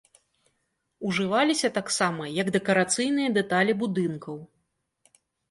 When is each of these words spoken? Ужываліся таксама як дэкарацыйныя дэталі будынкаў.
Ужываліся 1.09 1.69
таксама 1.75 2.23
як 2.41 2.47
дэкарацыйныя 2.57 3.29
дэталі 3.37 3.77
будынкаў. 3.85 4.43